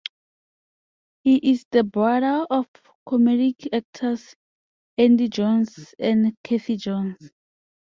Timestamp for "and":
5.99-6.35